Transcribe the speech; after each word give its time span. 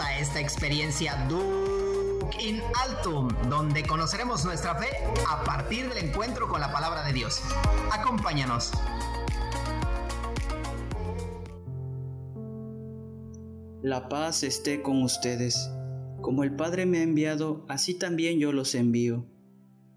A 0.00 0.18
esta 0.18 0.40
experiencia 0.40 1.14
Duke 1.28 2.42
in 2.42 2.60
Altum, 2.82 3.28
donde 3.48 3.84
conoceremos 3.84 4.44
nuestra 4.44 4.74
fe 4.74 4.88
a 5.30 5.44
partir 5.44 5.88
del 5.88 6.08
encuentro 6.08 6.48
con 6.48 6.60
la 6.60 6.72
palabra 6.72 7.04
de 7.06 7.12
Dios. 7.12 7.40
Acompáñanos. 7.92 8.72
La 13.82 14.08
paz 14.08 14.42
esté 14.42 14.82
con 14.82 15.00
ustedes. 15.02 15.70
Como 16.22 16.42
el 16.42 16.56
Padre 16.56 16.86
me 16.86 16.98
ha 16.98 17.02
enviado, 17.02 17.64
así 17.68 17.94
también 17.94 18.40
yo 18.40 18.52
los 18.52 18.74
envío. 18.74 19.26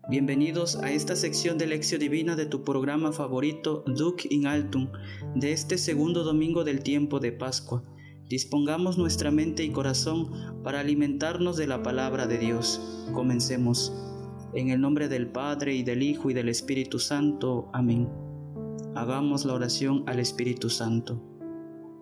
Bienvenidos 0.10 0.76
a 0.76 0.92
esta 0.92 1.16
sección 1.16 1.58
de 1.58 1.66
Lección 1.66 2.02
Divina 2.02 2.36
de 2.36 2.46
tu 2.46 2.64
programa 2.64 3.14
favorito 3.14 3.84
Duke 3.88 4.28
in 4.30 4.46
Altum 4.46 4.92
de 5.34 5.54
este 5.54 5.80
segundo 5.80 6.24
domingo 6.24 6.64
del 6.64 6.84
tiempo 6.84 7.20
de 7.20 7.32
Pascua 7.32 7.84
Dispongamos 8.30 8.98
nuestra 8.98 9.32
mente 9.32 9.64
y 9.64 9.70
corazón 9.70 10.62
para 10.62 10.82
alimentarnos 10.82 11.56
de 11.56 11.66
la 11.66 11.82
palabra 11.82 12.28
de 12.28 12.38
Dios. 12.38 13.06
Comencemos. 13.14 13.94
En 14.54 14.70
el 14.70 14.82
nombre 14.82 15.08
del 15.08 15.28
Padre 15.28 15.76
y 15.76 15.84
del 15.84 16.04
Hijo 16.04 16.30
y 16.30 16.34
del 16.34 16.50
Espíritu 16.50 17.00
Santo. 17.00 17.70
Amén. 17.72 18.10
Hagamos 18.96 19.46
la 19.46 19.54
oración 19.54 20.04
al 20.08 20.20
Espíritu 20.20 20.70
Santo. 20.70 21.24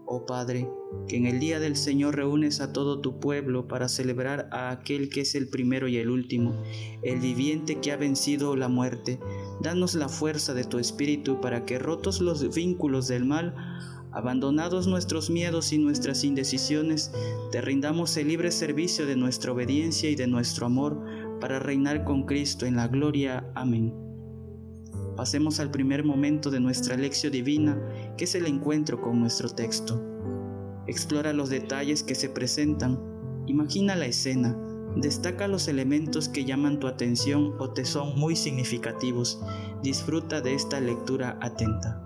Oh 0.08 0.26
Padre, 0.26 0.68
que 1.08 1.18
en 1.18 1.28
el 1.28 1.40
día 1.40 1.60
del 1.60 1.76
Señor 1.76 2.16
reúnes 2.16 2.60
a 2.60 2.74
todo 2.74 3.02
tu 3.02 3.20
pueblo 3.20 3.68
para 3.68 3.88
celebrar 3.88 4.50
a 4.52 4.72
aquel 4.72 5.10
que 5.10 5.22
es 5.22 5.36
el 5.36 5.48
primero 5.48 5.88
y 5.88 5.98
el 5.98 6.10
último, 6.10 6.60
el 7.04 7.20
viviente 7.20 7.80
que 7.80 7.92
ha 7.92 7.98
vencido 7.98 8.56
la 8.56 8.68
muerte. 8.68 9.20
Danos 9.62 9.94
la 9.94 10.10
fuerza 10.10 10.56
de 10.56 10.64
tu 10.64 10.80
Espíritu 10.80 11.40
para 11.40 11.66
que 11.66 11.78
rotos 11.78 12.20
los 12.20 12.56
vínculos 12.56 13.08
del 13.08 13.26
mal, 13.26 13.56
Abandonados 14.16 14.88
nuestros 14.88 15.30
miedos 15.30 15.74
y 15.74 15.78
nuestras 15.78 16.24
indecisiones, 16.24 17.12
te 17.52 17.60
rindamos 17.60 18.16
el 18.16 18.30
libre 18.30 18.50
servicio 18.50 19.06
de 19.06 19.18
nuestra 19.18 19.52
obediencia 19.52 20.10
y 20.10 20.16
de 20.16 20.26
nuestro 20.26 20.68
amor 20.68 21.04
para 21.42 21.60
reinar 21.60 22.06
con 22.06 22.24
Cristo 22.26 22.66
en 22.66 22.78
la 22.78 22.88
gloria. 22.88 23.46
Amén. 23.56 23.94
Pasemos 25.18 25.60
al 25.60 25.70
primer 25.70 26.06
momento 26.06 26.50
de 26.50 26.62
nuestra 26.62 26.96
lección 26.96 27.34
divina, 27.34 27.78
que 28.18 28.24
es 28.24 28.36
el 28.36 28.46
encuentro 28.46 29.02
con 29.02 29.20
nuestro 29.20 29.50
texto. 29.50 30.02
Explora 30.88 31.34
los 31.34 31.50
detalles 31.50 32.02
que 32.02 32.16
se 32.16 32.30
presentan, 32.30 32.98
imagina 33.48 33.98
la 33.98 34.06
escena, 34.06 34.58
destaca 34.96 35.50
los 35.50 35.68
elementos 35.68 36.30
que 36.30 36.46
llaman 36.46 36.80
tu 36.80 36.88
atención 36.88 37.54
o 37.60 37.72
te 37.72 37.84
son 37.84 38.18
muy 38.18 38.38
significativos. 38.38 39.42
Disfruta 39.84 40.40
de 40.40 40.54
esta 40.54 40.80
lectura 40.80 41.38
atenta 41.42 42.06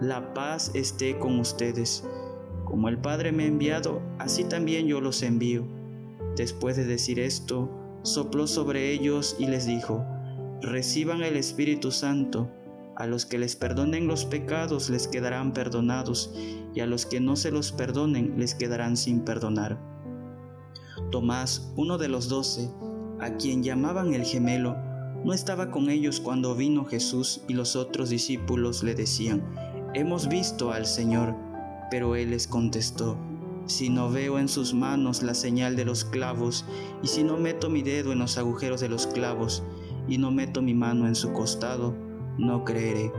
la 0.00 0.32
paz 0.32 0.70
esté 0.74 1.18
con 1.18 1.40
ustedes. 1.40 2.04
Como 2.64 2.88
el 2.88 2.98
Padre 2.98 3.32
me 3.32 3.44
ha 3.44 3.46
enviado, 3.46 4.00
así 4.18 4.44
también 4.44 4.86
yo 4.86 5.00
los 5.00 5.22
envío. 5.22 5.66
Después 6.36 6.76
de 6.76 6.84
decir 6.84 7.18
esto, 7.18 7.68
sopló 8.02 8.46
sobre 8.46 8.92
ellos 8.92 9.36
y 9.38 9.46
les 9.46 9.66
dijo, 9.66 10.04
reciban 10.60 11.22
el 11.22 11.36
Espíritu 11.36 11.90
Santo. 11.90 12.50
A 12.96 13.06
los 13.06 13.26
que 13.26 13.38
les 13.38 13.56
perdonen 13.56 14.06
los 14.06 14.24
pecados 14.24 14.90
les 14.90 15.08
quedarán 15.08 15.52
perdonados, 15.52 16.34
y 16.74 16.80
a 16.80 16.86
los 16.86 17.06
que 17.06 17.20
no 17.20 17.36
se 17.36 17.50
los 17.50 17.72
perdonen 17.72 18.34
les 18.38 18.54
quedarán 18.54 18.96
sin 18.96 19.20
perdonar. 19.20 19.78
Tomás, 21.10 21.72
uno 21.76 21.96
de 21.96 22.08
los 22.08 22.28
doce, 22.28 22.70
a 23.20 23.36
quien 23.36 23.62
llamaban 23.62 24.14
el 24.14 24.24
gemelo, 24.24 24.76
no 25.24 25.32
estaba 25.32 25.70
con 25.70 25.90
ellos 25.90 26.20
cuando 26.20 26.54
vino 26.54 26.84
Jesús 26.84 27.40
y 27.48 27.54
los 27.54 27.74
otros 27.76 28.10
discípulos 28.10 28.82
le 28.84 28.94
decían, 28.94 29.42
Hemos 29.94 30.28
visto 30.28 30.70
al 30.70 30.84
Señor, 30.84 31.34
pero 31.90 32.14
él 32.14 32.30
les 32.30 32.46
contestó, 32.46 33.16
si 33.64 33.88
no 33.88 34.10
veo 34.10 34.38
en 34.38 34.48
sus 34.48 34.74
manos 34.74 35.22
la 35.22 35.32
señal 35.32 35.76
de 35.76 35.86
los 35.86 36.04
clavos, 36.04 36.66
y 37.02 37.06
si 37.06 37.24
no 37.24 37.38
meto 37.38 37.70
mi 37.70 37.80
dedo 37.82 38.12
en 38.12 38.18
los 38.18 38.36
agujeros 38.36 38.80
de 38.80 38.90
los 38.90 39.06
clavos, 39.06 39.62
y 40.06 40.18
no 40.18 40.30
meto 40.30 40.60
mi 40.60 40.74
mano 40.74 41.06
en 41.06 41.14
su 41.14 41.32
costado, 41.32 41.94
no 42.36 42.66
creeré. 42.66 43.10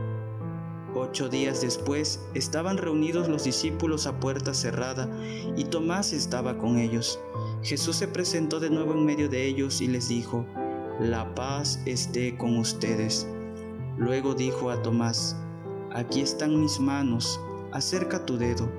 Ocho 0.94 1.28
días 1.28 1.60
después 1.60 2.20
estaban 2.34 2.78
reunidos 2.78 3.28
los 3.28 3.44
discípulos 3.44 4.06
a 4.06 4.20
puerta 4.20 4.54
cerrada, 4.54 5.08
y 5.56 5.64
Tomás 5.64 6.12
estaba 6.12 6.56
con 6.56 6.78
ellos. 6.78 7.18
Jesús 7.62 7.96
se 7.96 8.06
presentó 8.06 8.60
de 8.60 8.70
nuevo 8.70 8.92
en 8.92 9.04
medio 9.04 9.28
de 9.28 9.44
ellos 9.44 9.80
y 9.80 9.88
les 9.88 10.08
dijo, 10.08 10.46
La 11.00 11.34
paz 11.34 11.80
esté 11.84 12.36
con 12.36 12.58
ustedes. 12.58 13.26
Luego 13.98 14.34
dijo 14.34 14.70
a 14.70 14.82
Tomás, 14.82 15.36
Aquí 15.92 16.20
están 16.20 16.60
mis 16.60 16.78
manos, 16.78 17.40
acerca 17.72 18.24
tu 18.24 18.38
dedo, 18.38 18.70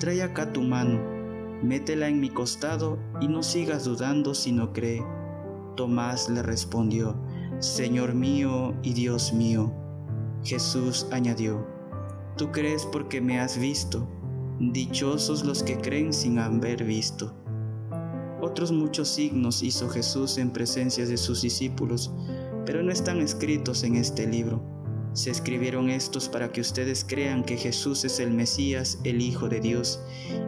trae 0.00 0.20
acá 0.20 0.52
tu 0.52 0.62
mano, 0.62 0.98
métela 1.62 2.08
en 2.08 2.18
mi 2.18 2.28
costado 2.28 2.98
y 3.20 3.28
no 3.28 3.44
sigas 3.44 3.84
dudando 3.84 4.34
si 4.34 4.50
no 4.50 4.72
cree. 4.72 5.04
Tomás 5.76 6.28
le 6.28 6.42
respondió, 6.42 7.14
Señor 7.60 8.14
mío 8.14 8.74
y 8.82 8.94
Dios 8.94 9.32
mío. 9.32 9.72
Jesús 10.42 11.06
añadió, 11.12 11.64
Tú 12.36 12.50
crees 12.50 12.84
porque 12.84 13.20
me 13.20 13.38
has 13.38 13.56
visto, 13.56 14.08
dichosos 14.58 15.44
los 15.44 15.62
que 15.62 15.78
creen 15.78 16.12
sin 16.12 16.40
haber 16.40 16.82
visto. 16.82 17.32
Otros 18.40 18.72
muchos 18.72 19.08
signos 19.08 19.62
hizo 19.62 19.88
Jesús 19.88 20.36
en 20.38 20.50
presencia 20.50 21.06
de 21.06 21.16
sus 21.16 21.42
discípulos, 21.42 22.12
pero 22.66 22.82
no 22.82 22.90
están 22.90 23.20
escritos 23.20 23.84
en 23.84 23.94
este 23.96 24.26
libro. 24.26 24.69
Se 25.12 25.30
escribieron 25.30 25.90
estos 25.90 26.28
para 26.28 26.52
que 26.52 26.60
ustedes 26.60 27.04
crean 27.04 27.42
que 27.42 27.56
Jesús 27.56 28.04
es 28.04 28.20
el 28.20 28.30
Mesías, 28.30 29.00
el 29.02 29.20
Hijo 29.20 29.48
de 29.48 29.60
Dios, 29.60 30.00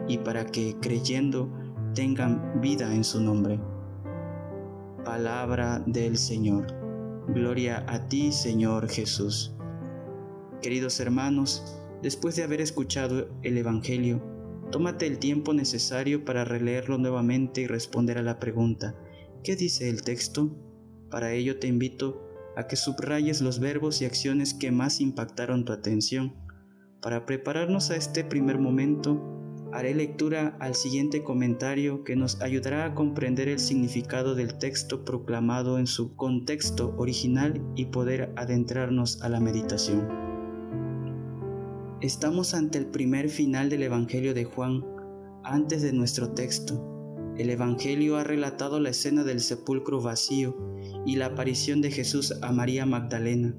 y 0.07 0.19
para 0.19 0.45
que, 0.45 0.77
creyendo, 0.79 1.49
tengan 1.93 2.61
vida 2.61 2.93
en 2.93 3.03
su 3.03 3.21
nombre. 3.21 3.59
Palabra 5.03 5.83
del 5.85 6.17
Señor. 6.17 6.67
Gloria 7.27 7.85
a 7.89 8.07
ti, 8.07 8.31
Señor 8.31 8.87
Jesús. 8.89 9.53
Queridos 10.61 11.01
hermanos, 11.01 11.77
después 12.01 12.37
de 12.37 12.43
haber 12.43 12.61
escuchado 12.61 13.27
el 13.41 13.57
Evangelio, 13.57 14.23
tómate 14.71 15.07
el 15.07 15.19
tiempo 15.19 15.53
necesario 15.53 16.23
para 16.23 16.45
releerlo 16.45 16.97
nuevamente 16.97 17.61
y 17.61 17.67
responder 17.67 18.17
a 18.17 18.23
la 18.23 18.39
pregunta, 18.39 18.95
¿qué 19.43 19.57
dice 19.57 19.89
el 19.89 20.03
texto? 20.03 20.55
Para 21.11 21.33
ello 21.33 21.59
te 21.59 21.67
invito 21.67 22.32
a 22.55 22.67
que 22.67 22.75
subrayes 22.75 23.41
los 23.41 23.59
verbos 23.59 24.01
y 24.01 24.05
acciones 24.05 24.53
que 24.53 24.71
más 24.71 25.01
impactaron 25.01 25.65
tu 25.65 25.73
atención. 25.73 26.33
Para 27.01 27.25
prepararnos 27.25 27.89
a 27.89 27.95
este 27.95 28.23
primer 28.23 28.59
momento, 28.59 29.21
haré 29.73 29.95
lectura 29.95 30.55
al 30.59 30.75
siguiente 30.75 31.23
comentario 31.23 32.03
que 32.03 32.15
nos 32.15 32.39
ayudará 32.41 32.85
a 32.85 32.95
comprender 32.95 33.49
el 33.49 33.59
significado 33.59 34.35
del 34.35 34.57
texto 34.57 35.03
proclamado 35.03 35.79
en 35.79 35.87
su 35.87 36.15
contexto 36.15 36.93
original 36.97 37.61
y 37.75 37.85
poder 37.85 38.31
adentrarnos 38.35 39.21
a 39.21 39.29
la 39.29 39.39
meditación. 39.39 40.07
Estamos 42.01 42.53
ante 42.53 42.77
el 42.77 42.85
primer 42.85 43.29
final 43.29 43.69
del 43.69 43.83
Evangelio 43.83 44.33
de 44.33 44.43
Juan, 44.43 44.85
antes 45.43 45.81
de 45.81 45.93
nuestro 45.93 46.31
texto. 46.31 46.89
El 47.37 47.49
Evangelio 47.49 48.17
ha 48.17 48.23
relatado 48.23 48.79
la 48.79 48.89
escena 48.89 49.23
del 49.23 49.39
sepulcro 49.39 50.01
vacío 50.01 50.72
y 51.05 51.15
la 51.15 51.27
aparición 51.27 51.81
de 51.81 51.91
Jesús 51.91 52.33
a 52.41 52.51
María 52.51 52.85
Magdalena. 52.85 53.55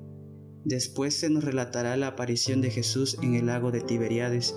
Después 0.64 1.14
se 1.14 1.29
nos 1.29 1.44
relatará 1.44 1.96
la 1.96 2.08
aparición 2.08 2.61
de 2.61 2.70
Jesús 2.70 3.19
en 3.23 3.35
el 3.35 3.46
lago 3.46 3.70
de 3.70 3.81
Tiberiades 3.81 4.55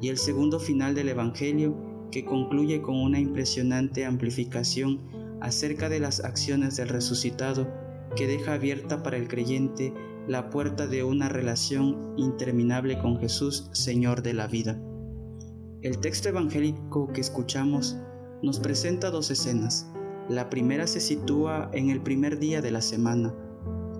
y 0.00 0.08
el 0.08 0.18
segundo 0.18 0.58
final 0.58 0.94
del 0.94 1.08
Evangelio 1.08 2.08
que 2.10 2.24
concluye 2.24 2.82
con 2.82 2.96
una 2.96 3.20
impresionante 3.20 4.04
amplificación 4.04 5.00
acerca 5.40 5.88
de 5.88 6.00
las 6.00 6.20
acciones 6.24 6.76
del 6.76 6.88
resucitado 6.88 7.68
que 8.16 8.26
deja 8.26 8.54
abierta 8.54 9.02
para 9.02 9.16
el 9.16 9.28
creyente 9.28 9.92
la 10.26 10.50
puerta 10.50 10.86
de 10.86 11.04
una 11.04 11.28
relación 11.28 12.14
interminable 12.16 12.98
con 12.98 13.18
Jesús, 13.18 13.68
Señor 13.72 14.22
de 14.22 14.34
la 14.34 14.46
vida. 14.46 14.80
El 15.82 15.98
texto 15.98 16.30
evangélico 16.30 17.12
que 17.12 17.20
escuchamos 17.20 17.98
nos 18.42 18.58
presenta 18.58 19.10
dos 19.10 19.30
escenas. 19.30 19.90
La 20.28 20.48
primera 20.48 20.86
se 20.86 21.00
sitúa 21.00 21.70
en 21.74 21.90
el 21.90 22.00
primer 22.00 22.38
día 22.38 22.62
de 22.62 22.70
la 22.70 22.80
semana, 22.80 23.34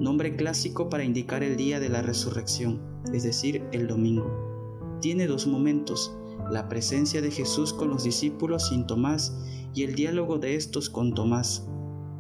nombre 0.00 0.36
clásico 0.36 0.88
para 0.88 1.04
indicar 1.04 1.42
el 1.42 1.58
día 1.58 1.80
de 1.80 1.90
la 1.90 2.00
resurrección, 2.00 2.80
es 3.12 3.24
decir, 3.24 3.62
el 3.72 3.86
domingo. 3.86 4.98
Tiene 5.00 5.26
dos 5.26 5.46
momentos. 5.46 6.16
la 6.50 6.68
presencia 6.68 7.22
de 7.22 7.30
Jesús 7.30 7.72
con 7.72 7.88
los 7.88 8.04
discípulos 8.04 8.68
sin 8.68 8.86
Tomás 8.86 9.34
y 9.74 9.82
el 9.82 9.94
diálogo 9.94 10.38
de 10.38 10.56
estos 10.56 10.90
con 10.90 11.14
Tomás. 11.14 11.66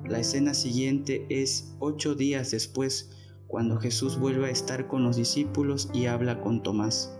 La 0.06 0.18
escena 0.18 0.54
siguiente 0.54 1.26
es 1.28 1.74
ocho 1.78 2.14
días 2.14 2.50
después, 2.50 3.10
cuando 3.48 3.78
Jesús 3.78 4.18
vuelve 4.18 4.46
a 4.46 4.50
estar 4.50 4.86
con 4.86 5.04
los 5.04 5.16
discípulos 5.16 5.90
y 5.92 6.06
habla 6.06 6.40
con 6.40 6.62
Tomás. 6.62 7.14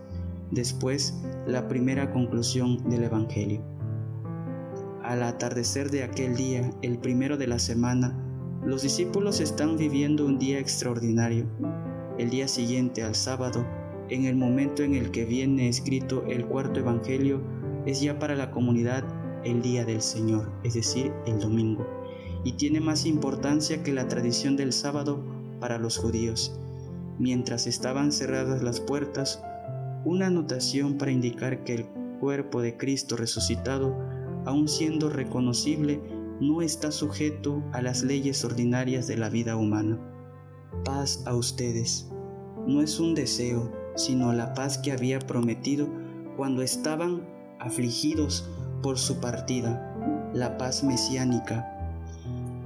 Después, 0.51 1.15
la 1.47 1.67
primera 1.67 2.11
conclusión 2.11 2.89
del 2.89 3.03
Evangelio. 3.03 3.61
Al 5.05 5.21
atardecer 5.21 5.91
de 5.91 6.01
aquel 6.01 6.35
día, 6.35 6.71
el 6.81 6.97
primero 6.97 7.37
de 7.37 7.45
la 7.45 7.59
semana, 7.59 8.17
los 8.65 8.81
discípulos 8.81 9.39
están 9.39 9.77
viviendo 9.77 10.25
un 10.25 10.39
día 10.39 10.57
extraordinario. 10.57 11.45
El 12.17 12.31
día 12.31 12.47
siguiente 12.47 13.03
al 13.03 13.13
sábado, 13.13 13.63
en 14.09 14.25
el 14.25 14.35
momento 14.35 14.81
en 14.81 14.95
el 14.95 15.11
que 15.11 15.25
viene 15.25 15.69
escrito 15.69 16.25
el 16.25 16.47
cuarto 16.47 16.79
Evangelio, 16.79 17.39
es 17.85 18.01
ya 18.01 18.17
para 18.17 18.33
la 18.33 18.49
comunidad 18.49 19.03
el 19.43 19.61
día 19.61 19.85
del 19.85 20.01
Señor, 20.01 20.51
es 20.63 20.73
decir, 20.73 21.13
el 21.27 21.39
domingo, 21.39 21.85
y 22.43 22.53
tiene 22.53 22.79
más 22.79 23.05
importancia 23.05 23.83
que 23.83 23.93
la 23.93 24.07
tradición 24.07 24.57
del 24.57 24.73
sábado 24.73 25.23
para 25.59 25.77
los 25.77 25.97
judíos. 25.97 26.59
Mientras 27.19 27.67
estaban 27.67 28.11
cerradas 28.11 28.63
las 28.63 28.79
puertas, 28.79 29.39
una 30.03 30.27
anotación 30.27 30.97
para 30.97 31.11
indicar 31.11 31.63
que 31.63 31.75
el 31.75 31.85
cuerpo 32.19 32.63
de 32.63 32.75
Cristo 32.75 33.15
resucitado, 33.15 34.14
aun 34.45 34.67
siendo 34.67 35.09
reconocible, 35.09 36.01
no 36.39 36.61
está 36.61 36.91
sujeto 36.91 37.63
a 37.71 37.81
las 37.81 38.03
leyes 38.03 38.43
ordinarias 38.43 39.07
de 39.07 39.17
la 39.17 39.29
vida 39.29 39.55
humana. 39.55 39.99
Paz 40.83 41.23
a 41.25 41.33
ustedes. 41.33 42.09
No 42.67 42.81
es 42.81 42.99
un 42.99 43.15
deseo, 43.15 43.71
sino 43.95 44.33
la 44.33 44.53
paz 44.53 44.77
que 44.77 44.91
había 44.91 45.19
prometido 45.19 45.87
cuando 46.35 46.61
estaban 46.61 47.27
afligidos 47.59 48.49
por 48.81 48.97
su 48.97 49.19
partida, 49.19 50.31
la 50.33 50.57
paz 50.57 50.83
mesiánica, 50.83 51.71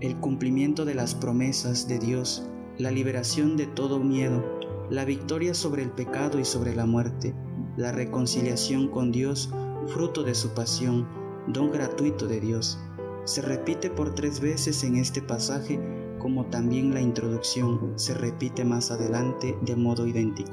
el 0.01 0.17
cumplimiento 0.17 0.85
de 0.85 0.95
las 0.95 1.13
promesas 1.13 1.87
de 1.87 1.99
Dios, 1.99 2.47
la 2.77 2.91
liberación 2.91 3.57
de 3.57 3.67
todo 3.67 3.99
miedo, 3.99 4.43
la 4.89 5.05
victoria 5.05 5.53
sobre 5.53 5.83
el 5.83 5.91
pecado 5.91 6.39
y 6.39 6.45
sobre 6.45 6.75
la 6.75 6.85
muerte, 6.85 7.35
la 7.77 7.91
reconciliación 7.91 8.87
con 8.87 9.11
Dios, 9.11 9.51
fruto 9.87 10.23
de 10.23 10.35
su 10.35 10.53
pasión, 10.53 11.07
don 11.51 11.71
gratuito 11.71 12.27
de 12.27 12.39
Dios. 12.39 12.77
Se 13.25 13.41
repite 13.41 13.89
por 13.89 14.13
tres 14.13 14.39
veces 14.39 14.83
en 14.83 14.97
este 14.97 15.21
pasaje, 15.21 15.79
como 16.19 16.45
también 16.45 16.93
la 16.93 17.01
introducción 17.01 17.93
se 17.95 18.13
repite 18.13 18.63
más 18.63 18.91
adelante 18.91 19.57
de 19.61 19.75
modo 19.75 20.05
idéntico. 20.05 20.51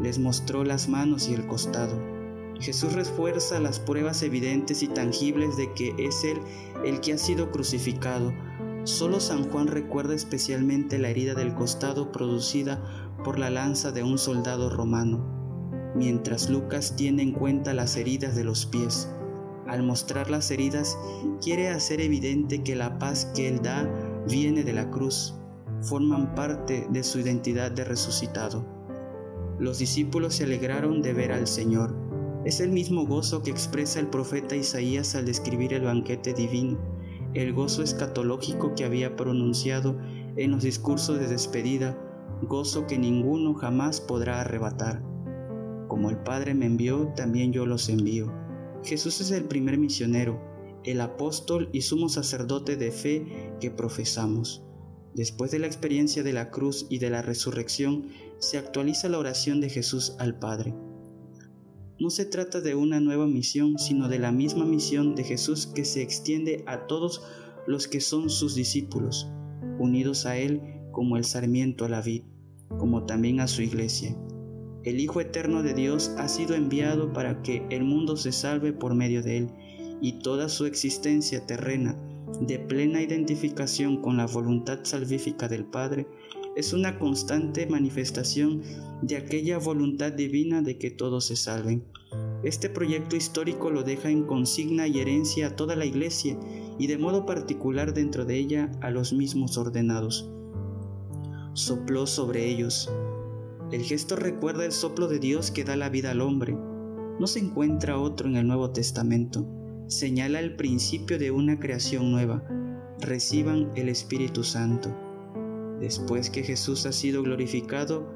Les 0.00 0.18
mostró 0.18 0.64
las 0.64 0.88
manos 0.88 1.28
y 1.28 1.34
el 1.34 1.46
costado. 1.46 2.00
Jesús 2.60 2.92
refuerza 2.92 3.60
las 3.60 3.78
pruebas 3.78 4.22
evidentes 4.22 4.82
y 4.82 4.88
tangibles 4.88 5.56
de 5.56 5.72
que 5.72 5.94
es 5.98 6.24
Él 6.24 6.38
el 6.84 7.00
que 7.00 7.12
ha 7.12 7.18
sido 7.18 7.50
crucificado. 7.50 8.32
Solo 8.84 9.20
San 9.20 9.48
Juan 9.50 9.68
recuerda 9.68 10.14
especialmente 10.14 10.98
la 10.98 11.08
herida 11.08 11.34
del 11.34 11.54
costado 11.54 12.10
producida 12.10 12.82
por 13.24 13.38
la 13.38 13.50
lanza 13.50 13.92
de 13.92 14.02
un 14.02 14.18
soldado 14.18 14.70
romano, 14.70 15.92
mientras 15.94 16.50
Lucas 16.50 16.96
tiene 16.96 17.22
en 17.22 17.32
cuenta 17.32 17.74
las 17.74 17.96
heridas 17.96 18.34
de 18.34 18.44
los 18.44 18.66
pies. 18.66 19.08
Al 19.72 19.82
mostrar 19.82 20.28
las 20.28 20.50
heridas, 20.50 20.98
quiere 21.40 21.70
hacer 21.70 22.02
evidente 22.02 22.62
que 22.62 22.76
la 22.76 22.98
paz 22.98 23.32
que 23.34 23.48
Él 23.48 23.62
da 23.62 23.90
viene 24.28 24.64
de 24.64 24.74
la 24.74 24.90
cruz, 24.90 25.34
forman 25.80 26.34
parte 26.34 26.86
de 26.90 27.02
su 27.02 27.20
identidad 27.20 27.70
de 27.70 27.84
resucitado. 27.84 28.66
Los 29.58 29.78
discípulos 29.78 30.34
se 30.34 30.44
alegraron 30.44 31.00
de 31.00 31.14
ver 31.14 31.32
al 31.32 31.46
Señor. 31.46 31.96
Es 32.44 32.60
el 32.60 32.70
mismo 32.70 33.06
gozo 33.06 33.42
que 33.42 33.50
expresa 33.50 33.98
el 33.98 34.08
profeta 34.08 34.54
Isaías 34.54 35.14
al 35.14 35.24
describir 35.24 35.72
el 35.72 35.84
banquete 35.84 36.34
divino, 36.34 36.78
el 37.32 37.54
gozo 37.54 37.82
escatológico 37.82 38.74
que 38.74 38.84
había 38.84 39.16
pronunciado 39.16 39.96
en 40.36 40.50
los 40.50 40.64
discursos 40.64 41.18
de 41.18 41.28
despedida, 41.28 41.96
gozo 42.42 42.86
que 42.86 42.98
ninguno 42.98 43.54
jamás 43.54 44.02
podrá 44.02 44.42
arrebatar. 44.42 45.02
Como 45.88 46.10
el 46.10 46.18
Padre 46.18 46.52
me 46.52 46.66
envió, 46.66 47.10
también 47.16 47.54
yo 47.54 47.64
los 47.64 47.88
envío. 47.88 48.41
Jesús 48.84 49.20
es 49.20 49.30
el 49.30 49.44
primer 49.44 49.78
misionero, 49.78 50.40
el 50.84 51.00
apóstol 51.00 51.68
y 51.72 51.82
sumo 51.82 52.08
sacerdote 52.08 52.76
de 52.76 52.90
fe 52.90 53.54
que 53.60 53.70
profesamos. 53.70 54.62
Después 55.14 55.50
de 55.50 55.58
la 55.58 55.66
experiencia 55.66 56.22
de 56.22 56.32
la 56.32 56.50
cruz 56.50 56.86
y 56.88 56.98
de 56.98 57.10
la 57.10 57.22
resurrección, 57.22 58.08
se 58.38 58.58
actualiza 58.58 59.08
la 59.08 59.18
oración 59.18 59.60
de 59.60 59.68
Jesús 59.68 60.16
al 60.18 60.38
Padre. 60.38 60.74
No 62.00 62.10
se 62.10 62.24
trata 62.24 62.60
de 62.60 62.74
una 62.74 62.98
nueva 62.98 63.28
misión, 63.28 63.78
sino 63.78 64.08
de 64.08 64.18
la 64.18 64.32
misma 64.32 64.64
misión 64.64 65.14
de 65.14 65.22
Jesús 65.22 65.66
que 65.66 65.84
se 65.84 66.02
extiende 66.02 66.64
a 66.66 66.86
todos 66.86 67.22
los 67.66 67.86
que 67.86 68.00
son 68.00 68.30
sus 68.30 68.56
discípulos, 68.56 69.28
unidos 69.78 70.26
a 70.26 70.36
Él 70.36 70.60
como 70.90 71.16
el 71.16 71.24
sarmiento 71.24 71.84
a 71.84 71.88
la 71.88 72.00
vid, 72.00 72.24
como 72.78 73.04
también 73.04 73.38
a 73.38 73.46
su 73.46 73.62
iglesia. 73.62 74.16
El 74.84 74.98
Hijo 74.98 75.20
Eterno 75.20 75.62
de 75.62 75.74
Dios 75.74 76.12
ha 76.18 76.28
sido 76.28 76.56
enviado 76.56 77.12
para 77.12 77.42
que 77.42 77.64
el 77.70 77.84
mundo 77.84 78.16
se 78.16 78.32
salve 78.32 78.72
por 78.72 78.94
medio 78.94 79.22
de 79.22 79.38
él, 79.38 79.50
y 80.00 80.18
toda 80.18 80.48
su 80.48 80.66
existencia 80.66 81.46
terrena, 81.46 81.96
de 82.40 82.58
plena 82.58 83.00
identificación 83.00 84.02
con 84.02 84.16
la 84.16 84.26
voluntad 84.26 84.80
salvífica 84.82 85.46
del 85.46 85.64
Padre, 85.64 86.08
es 86.56 86.72
una 86.72 86.98
constante 86.98 87.66
manifestación 87.66 88.62
de 89.02 89.16
aquella 89.16 89.58
voluntad 89.58 90.12
divina 90.12 90.62
de 90.62 90.78
que 90.78 90.90
todos 90.90 91.26
se 91.26 91.36
salven. 91.36 91.84
Este 92.42 92.68
proyecto 92.68 93.14
histórico 93.14 93.70
lo 93.70 93.84
deja 93.84 94.10
en 94.10 94.24
consigna 94.24 94.88
y 94.88 94.98
herencia 94.98 95.46
a 95.46 95.56
toda 95.56 95.76
la 95.76 95.84
Iglesia 95.84 96.36
y 96.78 96.88
de 96.88 96.98
modo 96.98 97.24
particular 97.24 97.94
dentro 97.94 98.24
de 98.24 98.36
ella 98.36 98.72
a 98.80 98.90
los 98.90 99.12
mismos 99.12 99.56
ordenados. 99.56 100.28
Sopló 101.54 102.06
sobre 102.06 102.48
ellos, 102.48 102.90
el 103.72 103.82
gesto 103.82 104.16
recuerda 104.16 104.66
el 104.66 104.72
soplo 104.72 105.08
de 105.08 105.18
Dios 105.18 105.50
que 105.50 105.64
da 105.64 105.76
la 105.76 105.88
vida 105.88 106.10
al 106.10 106.20
hombre. 106.20 106.54
No 107.18 107.26
se 107.26 107.38
encuentra 107.38 107.98
otro 107.98 108.28
en 108.28 108.36
el 108.36 108.46
Nuevo 108.46 108.70
Testamento. 108.70 109.46
Señala 109.88 110.40
el 110.40 110.56
principio 110.56 111.18
de 111.18 111.30
una 111.30 111.58
creación 111.58 112.10
nueva. 112.12 112.44
Reciban 113.00 113.72
el 113.74 113.88
Espíritu 113.88 114.44
Santo. 114.44 114.94
Después 115.80 116.28
que 116.28 116.42
Jesús 116.42 116.84
ha 116.84 116.92
sido 116.92 117.22
glorificado, 117.22 118.06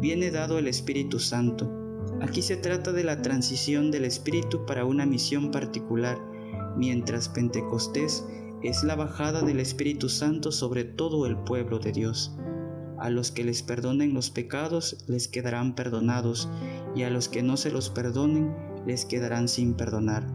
viene 0.00 0.30
dado 0.30 0.58
el 0.58 0.68
Espíritu 0.68 1.18
Santo. 1.18 1.68
Aquí 2.20 2.40
se 2.40 2.56
trata 2.56 2.92
de 2.92 3.02
la 3.02 3.20
transición 3.20 3.90
del 3.90 4.04
Espíritu 4.04 4.64
para 4.64 4.84
una 4.84 5.06
misión 5.06 5.50
particular, 5.50 6.18
mientras 6.76 7.28
Pentecostés 7.28 8.24
es 8.62 8.84
la 8.84 8.94
bajada 8.94 9.42
del 9.42 9.58
Espíritu 9.58 10.08
Santo 10.08 10.52
sobre 10.52 10.84
todo 10.84 11.26
el 11.26 11.36
pueblo 11.36 11.80
de 11.80 11.92
Dios. 11.92 12.32
A 13.00 13.08
los 13.08 13.30
que 13.30 13.44
les 13.44 13.62
perdonen 13.62 14.12
los 14.12 14.28
pecados 14.30 14.98
les 15.06 15.26
quedarán 15.26 15.74
perdonados, 15.74 16.50
y 16.94 17.04
a 17.04 17.10
los 17.10 17.30
que 17.30 17.42
no 17.42 17.56
se 17.56 17.70
los 17.70 17.88
perdonen 17.88 18.54
les 18.86 19.06
quedarán 19.06 19.48
sin 19.48 19.72
perdonar. 19.72 20.26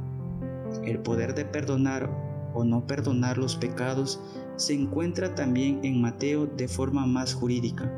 El 0.83 0.97
poder 0.97 1.35
de 1.35 1.45
perdonar 1.45 2.09
o 2.55 2.63
no 2.63 2.87
perdonar 2.87 3.37
los 3.37 3.55
pecados 3.55 4.19
se 4.55 4.73
encuentra 4.73 5.35
también 5.35 5.79
en 5.83 6.01
Mateo 6.01 6.47
de 6.47 6.67
forma 6.67 7.05
más 7.05 7.35
jurídica. 7.35 7.91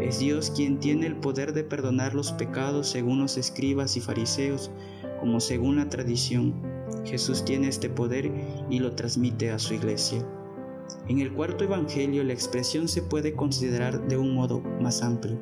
Es 0.00 0.18
Dios 0.18 0.50
quien 0.56 0.80
tiene 0.80 1.06
el 1.06 1.14
poder 1.14 1.52
de 1.52 1.62
perdonar 1.62 2.14
los 2.14 2.32
pecados 2.32 2.88
según 2.88 3.20
los 3.20 3.36
escribas 3.36 3.96
y 3.96 4.00
fariseos, 4.00 4.72
como 5.20 5.38
según 5.38 5.76
la 5.76 5.88
tradición. 5.88 6.54
Jesús 7.04 7.44
tiene 7.44 7.68
este 7.68 7.88
poder 7.88 8.32
y 8.70 8.80
lo 8.80 8.92
transmite 8.96 9.52
a 9.52 9.58
su 9.60 9.74
iglesia. 9.74 10.26
En 11.08 11.20
el 11.20 11.32
cuarto 11.32 11.64
Evangelio 11.64 12.24
la 12.24 12.32
expresión 12.32 12.88
se 12.88 13.02
puede 13.02 13.34
considerar 13.34 14.08
de 14.08 14.16
un 14.16 14.34
modo 14.34 14.60
más 14.80 15.02
amplio. 15.02 15.38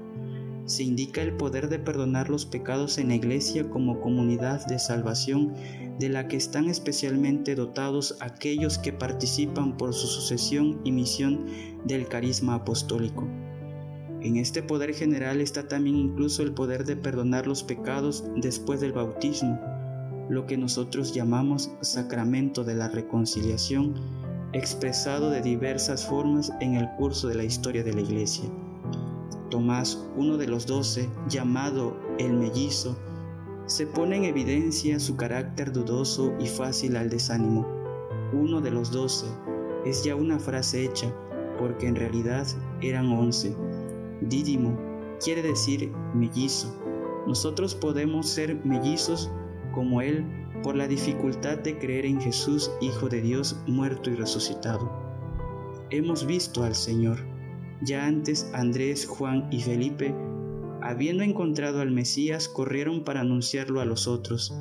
Se 0.65 0.83
indica 0.83 1.23
el 1.23 1.33
poder 1.33 1.69
de 1.69 1.79
perdonar 1.79 2.29
los 2.29 2.45
pecados 2.45 2.99
en 2.99 3.09
la 3.09 3.15
Iglesia 3.15 3.71
como 3.71 4.01
comunidad 4.01 4.67
de 4.67 4.79
salvación 4.79 5.55
de 5.99 6.09
la 6.09 6.29
que 6.29 6.37
están 6.37 6.69
especialmente 6.69 7.55
dotados 7.55 8.17
aquellos 8.21 8.79
que 8.79 8.93
participan 8.93 9.77
por 9.77 9.95
su 9.95 10.07
sucesión 10.07 10.81
y 10.85 10.93
misión 10.93 11.47
del 11.85 12.07
carisma 12.07 12.55
apostólico. 12.55 13.27
En 14.21 14.37
este 14.37 14.63
poder 14.63 14.95
general 14.95 15.41
está 15.41 15.69
también 15.69 15.97
incluso 15.97 16.43
el 16.43 16.53
poder 16.53 16.85
de 16.85 16.97
perdonar 16.97 17.47
los 17.47 17.63
pecados 17.63 18.25
después 18.37 18.81
del 18.81 18.93
bautismo, 18.93 19.61
lo 20.29 20.45
que 20.47 20.59
nosotros 20.59 21.15
llamamos 21.15 21.71
sacramento 21.81 22.65
de 22.65 22.75
la 22.75 22.89
reconciliación 22.89 24.18
expresado 24.59 25.31
de 25.31 25.41
diversas 25.41 26.05
formas 26.05 26.53
en 26.61 26.75
el 26.75 26.89
curso 26.97 27.29
de 27.29 27.37
la 27.37 27.45
historia 27.45 27.83
de 27.83 27.95
la 27.95 28.01
Iglesia. 28.01 28.45
Tomás, 29.51 30.07
uno 30.17 30.37
de 30.37 30.47
los 30.47 30.67
doce, 30.67 31.09
llamado 31.29 31.97
el 32.19 32.33
mellizo, 32.35 32.97
se 33.67 33.87
pone 33.87 34.17
en 34.17 34.25
evidencia 34.25 34.99
su 34.99 35.17
carácter 35.17 35.73
dudoso 35.73 36.35
y 36.39 36.47
fácil 36.47 36.97
al 36.97 37.09
desánimo. 37.09 37.67
Uno 38.33 38.61
de 38.61 38.71
los 38.71 38.91
doce 38.91 39.27
es 39.85 40.05
ya 40.05 40.15
una 40.15 40.39
frase 40.39 40.85
hecha, 40.85 41.15
porque 41.59 41.87
en 41.87 41.97
realidad 41.97 42.47
eran 42.81 43.13
once. 43.13 43.55
Dídimo 44.21 44.79
quiere 45.23 45.43
decir 45.43 45.93
mellizo. 46.15 46.75
Nosotros 47.27 47.75
podemos 47.75 48.29
ser 48.29 48.65
mellizos 48.65 49.31
como 49.75 50.01
él, 50.01 50.25
por 50.63 50.77
la 50.77 50.89
dificultad 50.89 51.59
de 51.59 51.79
creer 51.79 52.07
en 52.07 52.21
Jesús, 52.21 52.71
Hijo 52.81 53.09
de 53.09 53.21
Dios, 53.23 53.57
muerto 53.67 54.11
y 54.11 54.15
resucitado. 54.15 54.91
Hemos 55.91 56.27
visto 56.27 56.65
al 56.65 56.75
Señor. 56.75 57.19
Ya 57.83 58.07
antes 58.07 58.51
Andrés, 58.53 59.07
Juan 59.07 59.49
y 59.51 59.61
Felipe, 59.61 60.15
habiendo 60.83 61.23
encontrado 61.23 61.81
al 61.81 61.91
Mesías, 61.91 62.49
corrieron 62.49 63.05
para 63.05 63.21
anunciarlo 63.21 63.81
a 63.81 63.85
los 63.85 64.07
otros. 64.09 64.55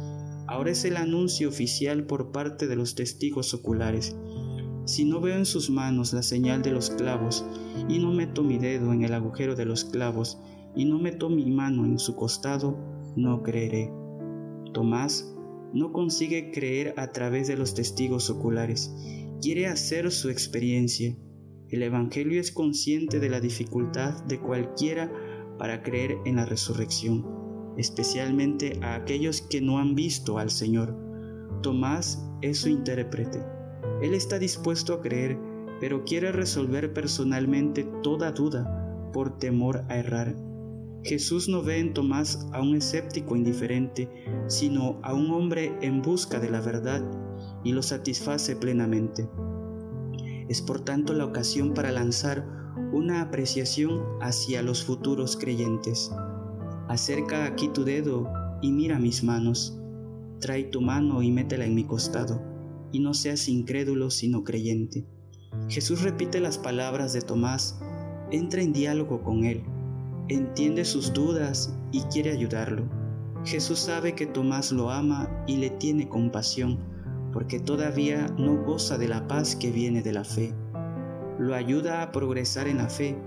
Ahora 0.47 0.71
es 0.71 0.85
el 0.85 0.97
anuncio 0.97 1.49
oficial 1.49 2.05
por 2.05 2.31
parte 2.31 2.67
de 2.67 2.75
los 2.75 2.95
testigos 2.95 3.53
oculares. 3.53 4.15
Si 4.85 5.03
no 5.03 5.19
veo 5.19 5.35
en 5.35 5.45
sus 5.45 5.69
manos 5.69 6.13
la 6.13 6.23
señal 6.23 6.61
de 6.61 6.71
los 6.71 6.89
clavos, 6.91 7.45
y 7.89 7.99
no 7.99 8.13
meto 8.13 8.43
mi 8.43 8.57
dedo 8.57 8.93
en 8.93 9.03
el 9.03 9.13
agujero 9.13 9.55
de 9.55 9.65
los 9.65 9.83
clavos, 9.83 10.39
y 10.75 10.85
no 10.85 10.99
meto 10.99 11.29
mi 11.29 11.51
mano 11.51 11.85
en 11.85 11.99
su 11.99 12.15
costado, 12.15 12.77
no 13.15 13.43
creeré. 13.43 13.91
Tomás 14.73 15.33
no 15.73 15.91
consigue 15.91 16.51
creer 16.51 16.93
a 16.97 17.11
través 17.11 17.47
de 17.47 17.57
los 17.57 17.73
testigos 17.73 18.29
oculares, 18.29 18.93
quiere 19.41 19.67
hacer 19.67 20.11
su 20.11 20.29
experiencia. 20.29 21.15
El 21.69 21.83
Evangelio 21.83 22.39
es 22.39 22.51
consciente 22.51 23.19
de 23.19 23.29
la 23.29 23.39
dificultad 23.39 24.23
de 24.25 24.39
cualquiera 24.39 25.11
para 25.57 25.83
creer 25.83 26.17
en 26.25 26.37
la 26.37 26.45
resurrección, 26.45 27.25
especialmente 27.77 28.79
a 28.81 28.95
aquellos 28.95 29.41
que 29.41 29.61
no 29.61 29.79
han 29.79 29.95
visto 29.95 30.37
al 30.37 30.49
Señor. 30.49 30.95
Tomás 31.61 32.23
es 32.41 32.59
su 32.59 32.69
intérprete. 32.69 33.43
Él 34.01 34.13
está 34.13 34.39
dispuesto 34.39 34.93
a 34.93 35.01
creer, 35.01 35.37
pero 35.79 36.03
quiere 36.05 36.31
resolver 36.31 36.93
personalmente 36.93 37.85
toda 38.03 38.31
duda 38.31 39.09
por 39.11 39.37
temor 39.37 39.83
a 39.89 39.97
errar. 39.97 40.35
Jesús 41.03 41.47
no 41.47 41.63
ve 41.63 41.79
en 41.79 41.93
Tomás 41.93 42.47
a 42.51 42.61
un 42.61 42.75
escéptico 42.75 43.35
indiferente, 43.35 44.09
sino 44.47 44.99
a 45.03 45.13
un 45.13 45.31
hombre 45.31 45.77
en 45.81 46.01
busca 46.01 46.39
de 46.39 46.49
la 46.49 46.59
verdad 46.59 47.03
y 47.63 47.71
lo 47.71 47.81
satisface 47.81 48.55
plenamente. 48.55 49.29
Es 50.49 50.61
por 50.61 50.81
tanto 50.81 51.13
la 51.13 51.25
ocasión 51.25 51.73
para 51.73 51.91
lanzar 51.91 52.45
una 52.91 53.21
apreciación 53.21 54.01
hacia 54.21 54.61
los 54.61 54.83
futuros 54.83 55.37
creyentes. 55.37 56.11
Acerca 56.87 57.45
aquí 57.45 57.69
tu 57.69 57.83
dedo 57.83 58.29
y 58.61 58.71
mira 58.71 58.99
mis 58.99 59.23
manos. 59.23 59.77
Trae 60.39 60.63
tu 60.63 60.81
mano 60.81 61.21
y 61.21 61.31
métela 61.31 61.65
en 61.65 61.75
mi 61.75 61.83
costado, 61.83 62.41
y 62.91 62.99
no 62.99 63.13
seas 63.13 63.49
incrédulo 63.49 64.09
sino 64.09 64.43
creyente. 64.43 65.05
Jesús 65.67 66.01
repite 66.01 66.39
las 66.39 66.57
palabras 66.57 67.13
de 67.13 67.21
Tomás, 67.21 67.79
entra 68.31 68.61
en 68.61 68.73
diálogo 68.73 69.23
con 69.23 69.43
él 69.45 69.63
entiende 70.29 70.83
sus 70.85 71.13
dudas 71.13 71.73
y 71.91 72.01
quiere 72.03 72.31
ayudarlo. 72.31 72.83
Jesús 73.45 73.79
sabe 73.79 74.13
que 74.13 74.25
Tomás 74.25 74.71
lo 74.71 74.91
ama 74.91 75.29
y 75.47 75.57
le 75.57 75.69
tiene 75.69 76.09
compasión, 76.09 76.79
porque 77.31 77.59
todavía 77.59 78.27
no 78.37 78.61
goza 78.63 78.97
de 78.97 79.07
la 79.07 79.27
paz 79.27 79.55
que 79.55 79.71
viene 79.71 80.01
de 80.01 80.11
la 80.11 80.23
fe. 80.23 80.53
Lo 81.39 81.55
ayuda 81.55 82.01
a 82.01 82.11
progresar 82.11 82.67
en 82.67 82.77
la 82.77 82.89
fe. 82.89 83.17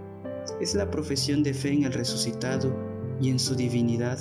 Es 0.61 0.75
la 0.75 0.91
profesión 0.91 1.43
de 1.43 1.55
fe 1.55 1.73
en 1.73 1.85
el 1.85 1.93
resucitado 1.93 2.75
y 3.21 3.31
en 3.31 3.39
su 3.39 3.55
divinidad, 3.55 4.19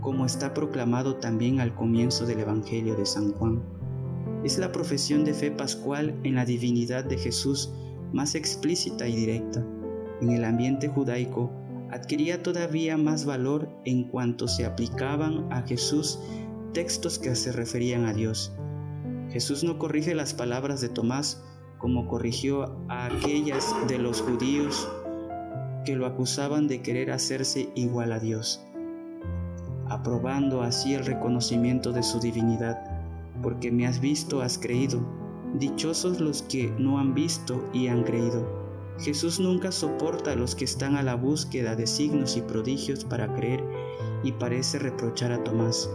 como 0.00 0.26
está 0.26 0.54
proclamado 0.54 1.16
también 1.16 1.60
al 1.60 1.74
comienzo 1.74 2.26
del 2.26 2.40
Evangelio 2.40 2.96
de 2.96 3.06
San 3.06 3.32
Juan. 3.32 3.62
Es 4.42 4.58
la 4.58 4.72
profesión 4.72 5.24
de 5.24 5.34
fe 5.34 5.50
pascual 5.50 6.18
en 6.24 6.36
la 6.36 6.44
divinidad 6.44 7.04
de 7.04 7.18
Jesús 7.18 7.72
más 8.12 8.34
explícita 8.34 9.06
y 9.06 9.16
directa. 9.16 9.64
En 10.20 10.30
el 10.30 10.44
ambiente 10.44 10.88
judaico, 10.88 11.50
adquiría 11.96 12.42
todavía 12.42 12.96
más 12.96 13.24
valor 13.24 13.68
en 13.84 14.04
cuanto 14.04 14.48
se 14.48 14.64
aplicaban 14.64 15.52
a 15.52 15.62
Jesús 15.62 16.18
textos 16.72 17.18
que 17.18 17.34
se 17.34 17.52
referían 17.52 18.04
a 18.04 18.12
Dios. 18.12 18.52
Jesús 19.30 19.64
no 19.64 19.78
corrige 19.78 20.14
las 20.14 20.34
palabras 20.34 20.80
de 20.80 20.88
Tomás 20.88 21.42
como 21.78 22.06
corrigió 22.06 22.76
a 22.88 23.06
aquellas 23.06 23.74
de 23.88 23.98
los 23.98 24.20
judíos 24.20 24.88
que 25.84 25.96
lo 25.96 26.06
acusaban 26.06 26.68
de 26.68 26.82
querer 26.82 27.10
hacerse 27.10 27.70
igual 27.74 28.12
a 28.12 28.18
Dios, 28.18 28.62
aprobando 29.88 30.62
así 30.62 30.94
el 30.94 31.04
reconocimiento 31.06 31.92
de 31.92 32.02
su 32.02 32.18
divinidad, 32.18 32.78
porque 33.42 33.70
me 33.70 33.86
has 33.86 34.00
visto, 34.00 34.42
has 34.42 34.58
creído. 34.58 35.00
Dichosos 35.54 36.20
los 36.20 36.42
que 36.42 36.74
no 36.78 36.98
han 36.98 37.14
visto 37.14 37.70
y 37.72 37.86
han 37.86 38.02
creído. 38.02 38.65
Jesús 38.98 39.38
nunca 39.38 39.72
soporta 39.72 40.32
a 40.32 40.36
los 40.36 40.54
que 40.54 40.64
están 40.64 40.96
a 40.96 41.02
la 41.02 41.14
búsqueda 41.14 41.76
de 41.76 41.86
signos 41.86 42.36
y 42.36 42.42
prodigios 42.42 43.04
para 43.04 43.32
creer 43.34 43.62
y 44.22 44.32
parece 44.32 44.78
reprochar 44.78 45.32
a 45.32 45.44
Tomás. 45.44 45.90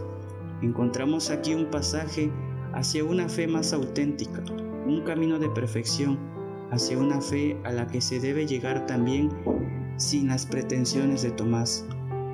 Encontramos 0.62 1.30
aquí 1.30 1.54
un 1.54 1.66
pasaje 1.66 2.30
hacia 2.72 3.04
una 3.04 3.28
fe 3.28 3.48
más 3.48 3.72
auténtica, 3.72 4.44
un 4.86 5.02
camino 5.04 5.38
de 5.38 5.48
perfección, 5.48 6.18
hacia 6.70 6.96
una 6.98 7.20
fe 7.20 7.60
a 7.64 7.72
la 7.72 7.88
que 7.88 8.00
se 8.00 8.20
debe 8.20 8.46
llegar 8.46 8.86
también 8.86 9.30
sin 9.96 10.28
las 10.28 10.46
pretensiones 10.46 11.22
de 11.22 11.32
Tomás, 11.32 11.84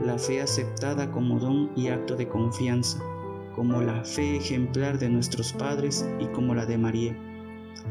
la 0.03 0.19
fe 0.19 0.43
aceptada 0.43 1.11
como 1.11 1.41
don 1.41 1.71
y 1.75 1.89
acto 1.89 2.15
de 2.15 2.29
confianza, 2.29 3.03
como 3.55 3.81
la 3.81 4.05
fe 4.05 4.37
ejemplar 4.37 4.99
de 4.99 5.09
nuestros 5.09 5.53
padres 5.55 6.07
y 6.21 6.27
como 6.27 6.55
la 6.55 6.67
de 6.67 6.79
María. 6.79 7.17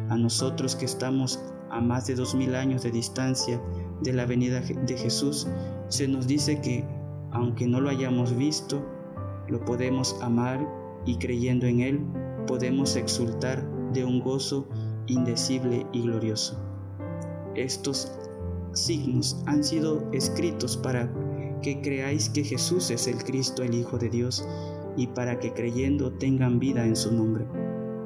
A 0.10 0.16
nosotros 0.16 0.76
que 0.76 0.86
estamos 0.86 1.44
a 1.70 1.82
más 1.82 2.08
de 2.08 2.16
dos 2.16 2.36
mil 2.36 2.56
años 2.56 2.84
de 2.84 2.92
distancia 2.92 3.62
de 4.02 4.14
la 4.14 4.26
venida 4.26 4.62
de 4.62 4.98
Jesús, 4.98 5.48
se 5.90 6.08
nos 6.08 6.28
dice 6.28 6.62
que, 6.62 6.86
aunque 7.32 7.68
no 7.68 7.82
lo 7.82 7.90
hayamos 7.90 8.36
visto, 8.36 8.84
lo 9.48 9.64
podemos 9.66 10.18
amar 10.22 10.68
y 11.06 11.18
creyendo 11.18 11.66
en 11.66 11.80
Él, 11.80 12.06
podemos 12.48 12.96
exultar 12.96 13.66
de 13.94 14.04
un 14.04 14.20
gozo 14.20 14.68
indecible 15.08 15.86
y 15.94 16.02
glorioso. 16.02 16.60
Estos 17.56 18.12
signos 18.74 19.42
han 19.46 19.64
sido 19.64 20.04
escritos 20.12 20.78
para 20.78 21.12
que 21.62 21.82
creáis 21.82 22.30
que 22.30 22.44
Jesús 22.44 22.92
es 22.92 23.08
el 23.08 23.24
Cristo, 23.24 23.64
el 23.64 23.74
Hijo 23.74 23.98
de 23.98 24.10
Dios, 24.10 24.48
y 24.96 25.08
para 25.08 25.40
que 25.40 25.54
creyendo 25.54 26.12
tengan 26.14 26.60
vida 26.60 26.86
en 26.86 26.96
su 26.96 27.12
nombre. 27.12 27.46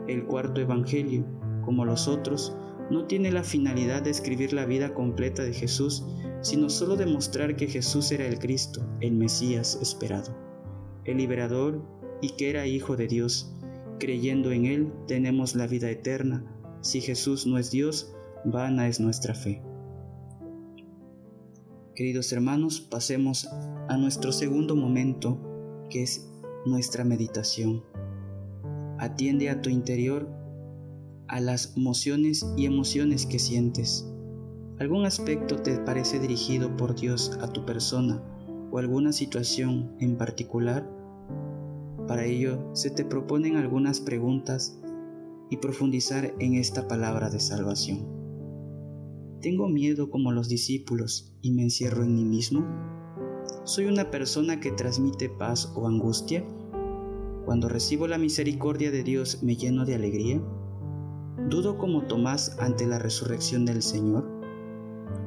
El 0.08 0.26
cuarto 0.26 0.62
Evangelio, 0.62 1.26
como 1.66 1.86
los 1.86 2.08
otros, 2.08 2.56
no 2.92 3.06
tiene 3.06 3.32
la 3.32 3.44
finalidad 3.44 4.02
de 4.02 4.10
escribir 4.10 4.52
la 4.52 4.66
vida 4.66 4.94
completa 4.94 5.44
de 5.44 5.54
Jesús, 5.54 6.06
sino 6.42 6.70
solo 6.70 6.98
demostrar 6.98 7.56
que 7.56 7.68
Jesús 7.68 8.12
era 8.12 8.28
el 8.28 8.38
Cristo, 8.38 8.86
el 9.00 9.14
Mesías 9.14 9.80
esperado, 9.82 10.36
el 11.06 11.18
liberador 11.18 11.82
y 12.22 12.32
que 12.32 12.50
era 12.50 12.68
Hijo 12.68 12.98
de 12.98 13.08
Dios. 13.08 13.56
Creyendo 13.98 14.52
en 14.52 14.66
Él 14.66 14.94
tenemos 15.08 15.56
la 15.56 15.68
vida 15.68 15.90
eterna. 15.90 16.44
Si 16.82 17.00
Jesús 17.00 17.48
no 17.48 17.58
es 17.58 17.72
Dios, 17.72 18.14
vana 18.44 18.90
es 18.90 19.00
nuestra 19.00 19.36
fe. 19.36 19.62
Queridos 21.96 22.34
hermanos, 22.34 22.82
pasemos 22.82 23.48
a 23.88 23.96
nuestro 23.96 24.34
segundo 24.34 24.76
momento, 24.76 25.40
que 25.90 26.04
es 26.04 26.30
nuestra 26.66 27.06
meditación. 27.06 27.84
Atiende 29.00 29.50
a 29.50 29.62
tu 29.62 29.70
interior 29.70 30.41
a 31.32 31.40
las 31.40 31.78
mociones 31.78 32.46
y 32.58 32.66
emociones 32.66 33.26
que 33.26 33.40
sientes. 33.40 34.06
¿Algún 34.80 35.06
aspecto 35.06 35.56
te 35.56 35.78
parece 35.78 36.20
dirigido 36.20 36.76
por 36.76 36.94
Dios 36.94 37.38
a 37.42 37.48
tu 37.48 37.66
persona 37.66 38.22
o 38.70 38.78
alguna 38.78 39.14
situación 39.14 39.96
en 40.00 40.18
particular? 40.18 40.86
Para 42.06 42.26
ello 42.26 42.70
se 42.74 42.90
te 42.90 43.06
proponen 43.06 43.56
algunas 43.56 44.02
preguntas 44.02 44.78
y 45.50 45.58
profundizar 45.58 46.34
en 46.40 46.56
esta 46.56 46.90
palabra 46.90 47.30
de 47.30 47.40
salvación. 47.40 48.06
¿Tengo 49.42 49.70
miedo 49.70 50.10
como 50.10 50.34
los 50.34 50.50
discípulos 50.50 51.34
y 51.42 51.52
me 51.52 51.64
encierro 51.64 52.04
en 52.04 52.14
mí 52.14 52.26
mismo? 52.26 52.66
¿Soy 53.64 53.86
una 53.86 54.12
persona 54.12 54.60
que 54.60 54.72
transmite 54.72 55.30
paz 55.30 55.72
o 55.76 55.88
angustia? 55.88 56.46
Cuando 57.46 57.70
recibo 57.70 58.06
la 58.08 58.18
misericordia 58.18 58.92
de 58.92 59.04
Dios 59.04 59.42
me 59.44 59.56
lleno 59.56 59.86
de 59.86 59.96
alegría? 59.96 60.42
¿Dudo 61.52 61.78
como 61.78 62.04
Tomás 62.04 62.56
ante 62.60 62.88
la 62.88 62.98
resurrección 62.98 63.66
del 63.66 63.82
Señor? 63.82 64.26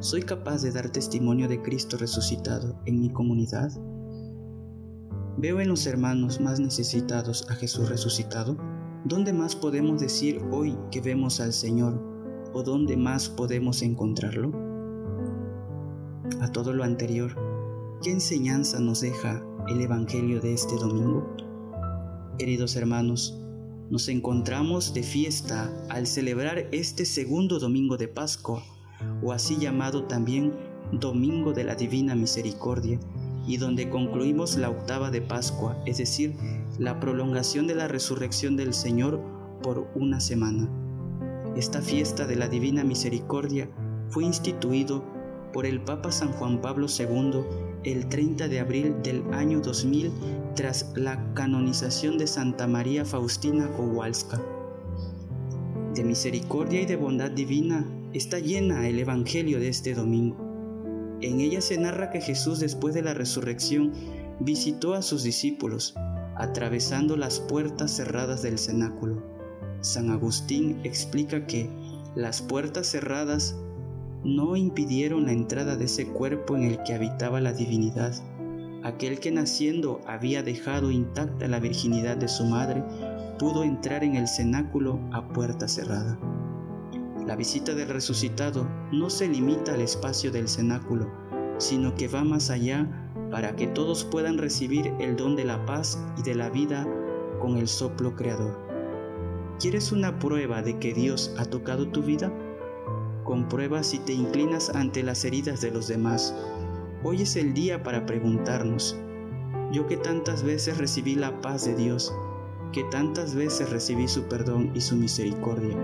¿Soy 0.01 0.23
capaz 0.23 0.63
de 0.63 0.73
dar 0.73 0.89
testimonio 0.89 1.49
de 1.49 1.61
Cristo 1.61 1.99
resucitado 1.99 2.81
en 2.87 2.99
mi 2.99 3.11
comunidad? 3.11 3.71
¿Veo 5.37 5.61
en 5.61 5.69
los 5.69 5.87
hermanos 5.87 6.41
más 6.41 6.61
necesitados 6.61 7.47
a 7.51 7.55
Jesús 7.55 7.91
resucitado? 7.91 8.57
¿Dónde 9.05 9.35
más 9.35 9.55
podemos 9.55 10.01
decir 10.01 10.41
hoy 10.51 10.79
que 10.91 11.03
vemos 11.03 11.41
al 11.41 11.53
Señor 11.53 12.03
o 12.55 12.63
dónde 12.63 12.97
más 12.97 13.29
podemos 13.29 13.83
encontrarlo? 13.83 14.51
A 16.41 16.51
todo 16.51 16.73
lo 16.73 16.85
anterior, 16.85 17.37
¿qué 18.03 18.13
enseñanza 18.13 18.81
nos 18.81 19.03
deja 19.03 19.45
el 19.69 19.79
Evangelio 19.79 20.41
de 20.41 20.55
este 20.55 20.77
domingo? 20.77 21.37
Queridos 22.39 22.77
hermanos, 22.77 23.44
nos 23.91 24.09
encontramos 24.09 24.95
de 24.95 25.03
fiesta 25.03 25.73
al 25.89 26.07
celebrar 26.07 26.69
este 26.73 27.05
segundo 27.05 27.59
domingo 27.59 27.97
de 27.97 28.09
Pascua, 28.09 28.63
o 29.23 29.33
así 29.33 29.57
llamado 29.57 30.05
también 30.05 30.55
Domingo 30.93 31.53
de 31.53 31.65
la 31.65 31.75
Divina 31.75 32.15
Misericordia, 32.15 32.99
y 33.47 33.59
donde 33.59 33.91
concluimos 33.91 34.57
la 34.57 34.71
octava 34.71 35.11
de 35.11 35.21
Pascua, 35.21 35.77
es 35.87 35.99
decir, 35.99 36.35
la 36.79 36.99
prolongación 36.99 37.67
de 37.67 37.75
la 37.75 37.89
resurrección 37.89 38.57
del 38.57 38.73
Señor 38.73 39.21
por 39.63 39.87
una 39.95 40.21
semana. 40.21 40.69
Esta 41.57 41.83
fiesta 41.83 42.27
de 42.27 42.37
la 42.37 42.49
Divina 42.49 42.85
Misericordia 42.85 43.69
fue 44.09 44.25
instituido 44.25 45.05
por 45.53 45.67
el 45.67 45.81
Papa 45.81 46.11
San 46.11 46.33
Juan 46.33 46.61
Pablo 46.61 46.87
II 46.89 47.45
el 47.85 48.09
30 48.09 48.49
de 48.49 48.61
abril 48.61 48.95
del 49.03 49.23
año 49.33 49.61
2000 49.61 50.11
tras 50.55 50.93
la 50.97 51.35
canonización 51.35 52.19
de 52.19 52.27
Santa 52.27 52.67
María 52.67 53.05
Faustina 53.05 53.69
Kowalska. 53.77 54.41
De 55.95 56.03
misericordia 56.03 56.81
y 56.81 56.87
de 56.87 56.97
bondad 56.97 57.31
divina 57.31 57.87
está 58.13 58.39
llena 58.39 58.89
el 58.89 58.99
Evangelio 58.99 59.61
de 59.61 59.69
este 59.69 59.95
domingo. 59.95 60.37
En 61.21 61.41
ella 61.41 61.61
se 61.61 61.79
narra 61.79 62.11
que 62.11 62.21
Jesús 62.21 62.59
después 62.59 62.95
de 62.95 63.03
la 63.03 63.15
resurrección 63.15 63.93
visitó 64.41 64.95
a 64.95 65.03
sus 65.03 65.23
discípulos, 65.23 65.95
atravesando 66.37 67.17
las 67.17 67.39
puertas 67.39 67.93
cerradas 67.93 68.43
del 68.43 68.59
cenáculo. 68.59 69.23
San 69.81 70.11
Agustín 70.11 70.81
explica 70.83 71.47
que 71.47 71.71
las 72.15 72.43
puertas 72.43 72.89
cerradas 72.89 73.57
no 74.25 74.57
impidieron 74.57 75.27
la 75.27 75.33
entrada 75.33 75.77
de 75.77 75.85
ese 75.85 76.07
cuerpo 76.07 76.57
en 76.57 76.65
el 76.65 76.83
que 76.83 76.95
habitaba 76.95 77.41
la 77.41 77.53
divinidad. 77.53 78.15
Aquel 78.83 79.21
que 79.21 79.31
naciendo 79.31 80.01
había 80.07 80.43
dejado 80.43 80.91
intacta 80.91 81.47
la 81.49 81.61
virginidad 81.61 82.17
de 82.17 82.29
su 82.29 82.45
madre, 82.45 82.83
pudo 83.39 83.63
entrar 83.63 84.05
en 84.05 84.17
el 84.17 84.29
cenáculo 84.29 84.99
a 85.13 85.29
puerta 85.29 85.69
cerrada. 85.69 86.19
La 87.27 87.37
visita 87.37 87.75
del 87.75 87.89
resucitado 87.89 88.69
no 88.93 89.09
se 89.09 89.29
limita 89.29 89.73
al 89.73 89.81
espacio 89.81 90.31
del 90.31 90.49
cenáculo, 90.49 91.11
sino 91.59 91.95
que 91.95 92.09
va 92.09 92.25
más 92.25 92.51
allá 92.51 93.11
para 93.31 93.57
que 93.57 93.67
todos 93.67 94.05
puedan 94.05 94.39
recibir 94.39 94.93
el 95.01 95.17
don 95.17 95.35
de 95.35 95.45
la 95.45 95.65
paz 95.65 95.99
y 96.19 96.23
de 96.23 96.35
la 96.35 96.51
vida 96.51 96.87
con 97.41 97.57
el 97.57 97.69
soplo 97.69 98.15
creador. 98.15 98.59
¿Quieres 99.59 99.93
una 99.93 100.19
prueba 100.19 100.63
de 100.63 100.79
que 100.79 100.93
Dios 100.93 101.35
ha 101.39 101.45
tocado 101.45 101.89
tu 101.89 102.03
vida? 102.03 102.33
Comprueba 103.25 103.83
si 103.83 104.01
te 104.01 104.13
inclinas 104.13 104.69
ante 104.69 105.03
las 105.03 105.25
heridas 105.25 105.63
de 105.63 105.71
los 105.71 105.89
demás. 105.89 106.35
Hoy 107.03 107.23
es 107.23 107.37
el 107.37 107.55
día 107.55 107.83
para 107.83 108.05
preguntarnos, 108.05 108.99
yo 109.73 109.87
que 109.87 109.97
tantas 109.97 110.43
veces 110.43 110.77
recibí 110.77 111.15
la 111.15 111.41
paz 111.41 111.65
de 111.65 111.75
Dios, 111.75 112.15
que 112.71 112.85
tantas 112.85 113.35
veces 113.35 113.71
recibí 113.71 114.09
su 114.09 114.25
perdón 114.25 114.73
y 114.75 114.83
su 114.83 114.97
misericordia, 114.97 115.75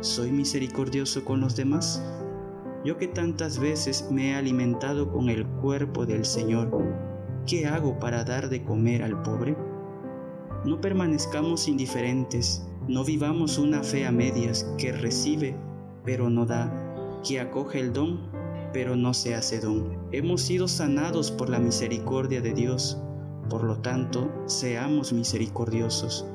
¿soy 0.00 0.32
misericordioso 0.32 1.24
con 1.24 1.40
los 1.40 1.54
demás? 1.54 2.02
Yo 2.84 2.98
que 2.98 3.06
tantas 3.06 3.60
veces 3.60 4.08
me 4.10 4.30
he 4.30 4.34
alimentado 4.34 5.12
con 5.12 5.28
el 5.28 5.46
cuerpo 5.46 6.06
del 6.06 6.24
Señor, 6.24 6.72
¿qué 7.46 7.66
hago 7.66 8.00
para 8.00 8.24
dar 8.24 8.48
de 8.48 8.64
comer 8.64 9.04
al 9.04 9.22
pobre? 9.22 9.56
No 10.64 10.80
permanezcamos 10.80 11.68
indiferentes, 11.68 12.66
no 12.88 13.04
vivamos 13.04 13.58
una 13.58 13.84
fe 13.84 14.06
a 14.06 14.10
medias 14.10 14.64
que 14.76 14.90
recibe 14.90 15.54
pero 16.10 16.28
no 16.28 16.44
da, 16.44 16.68
que 17.24 17.38
acoge 17.38 17.78
el 17.78 17.92
don, 17.92 18.18
pero 18.72 18.96
no 18.96 19.14
se 19.14 19.36
hace 19.36 19.60
don. 19.60 19.96
Hemos 20.10 20.42
sido 20.42 20.66
sanados 20.66 21.30
por 21.30 21.48
la 21.48 21.60
misericordia 21.60 22.40
de 22.40 22.52
Dios, 22.52 22.98
por 23.48 23.62
lo 23.62 23.76
tanto, 23.76 24.28
seamos 24.46 25.12
misericordiosos, 25.12 26.26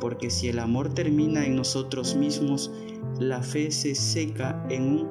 porque 0.00 0.30
si 0.30 0.46
el 0.46 0.60
amor 0.60 0.94
termina 0.94 1.44
en 1.44 1.56
nosotros 1.56 2.14
mismos, 2.14 2.70
la 3.18 3.42
fe 3.42 3.72
se 3.72 3.96
seca 3.96 4.64
en 4.70 4.82
un 4.84 5.08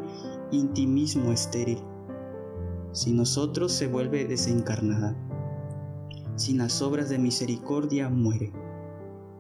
intimismo 0.50 1.34
estéril. 1.34 1.80
Si 2.94 3.12
nosotros 3.12 3.74
se 3.74 3.88
vuelve 3.88 4.24
desencarnada, 4.24 5.14
sin 6.38 6.60
las 6.60 6.82
obras 6.82 7.10
de 7.10 7.20
misericordia 7.20 8.08
muere. 8.08 8.54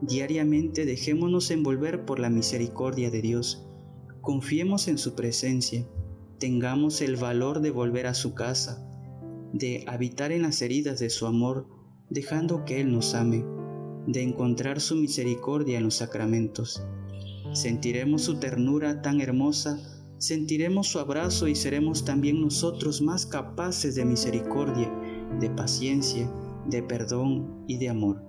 Diariamente 0.02 0.86
dejémonos 0.86 1.50
envolver 1.50 2.04
por 2.04 2.20
la 2.20 2.30
misericordia 2.30 3.10
de 3.10 3.22
Dios 3.22 3.66
Confiemos 4.26 4.88
en 4.88 4.98
su 4.98 5.14
presencia, 5.14 5.86
tengamos 6.40 7.02
el 7.02 7.16
valor 7.16 7.62
de 7.62 7.70
volver 7.70 8.08
a 8.08 8.16
su 8.16 8.34
casa, 8.34 8.84
de 9.54 9.86
habitar 9.86 10.32
en 10.32 10.42
las 10.42 10.64
heridas 10.64 10.98
de 10.98 11.12
su 11.12 11.28
amor, 11.28 11.68
dejando 12.10 12.66
que 12.66 12.82
Él 12.82 12.92
nos 12.92 13.14
ame, 13.14 13.46
de 14.08 14.24
encontrar 14.24 14.82
su 14.82 14.96
misericordia 14.96 15.78
en 15.78 15.84
los 15.84 15.98
sacramentos. 15.98 16.84
Sentiremos 17.54 18.24
su 18.24 18.40
ternura 18.40 19.04
tan 19.04 19.22
hermosa, 19.22 19.80
sentiremos 20.18 20.88
su 20.88 20.98
abrazo 20.98 21.48
y 21.48 21.54
seremos 21.54 22.04
también 22.04 22.42
nosotros 22.42 23.04
más 23.04 23.28
capaces 23.28 23.94
de 23.94 24.06
misericordia, 24.06 24.92
de 25.40 25.52
paciencia, 25.52 26.28
de 26.66 26.82
perdón 26.82 27.64
y 27.68 27.78
de 27.78 27.90
amor. 27.90 28.24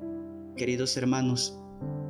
Queridos 0.59 0.95
hermanos, 0.99 1.59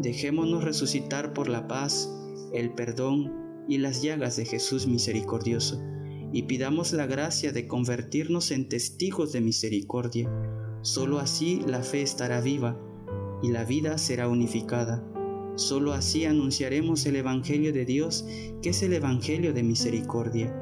dejémonos 0.01 0.65
resucitar 0.65 1.33
por 1.33 1.49
la 1.49 1.69
paz, 1.69 2.13
el 2.53 2.75
perdón 2.75 3.46
y 3.69 3.79
las 3.79 4.03
llagas 4.03 4.37
de 4.37 4.45
Jesús 4.45 4.87
misericordioso, 4.87 5.83
y 6.33 6.43
pidamos 6.43 6.93
la 6.93 7.07
gracia 7.07 7.53
de 7.53 7.67
convertirnos 7.67 8.51
en 8.51 8.69
testigos 8.69 9.33
de 9.33 9.41
misericordia. 9.41 10.31
Solo 10.83 11.19
así 11.19 11.63
la 11.67 11.83
fe 11.83 12.03
estará 12.03 12.41
viva 12.41 12.79
y 13.43 13.51
la 13.51 13.65
vida 13.65 13.99
será 13.99 14.29
unificada. 14.29 15.05
Solo 15.57 15.93
así 15.93 16.25
anunciaremos 16.25 17.07
el 17.07 17.17
Evangelio 17.17 17.73
de 17.73 17.85
Dios, 17.85 18.27
que 18.63 18.71
es 18.71 18.83
el 18.83 18.93
Evangelio 18.93 19.53
de 19.53 19.63
misericordia. 19.63 20.55